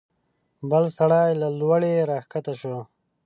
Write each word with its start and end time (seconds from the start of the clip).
بل 0.69 0.83
سړی 0.97 1.29
له 1.41 1.47
لوړې 1.59 1.93
راکښته 2.09 2.53
شو. 2.59 2.77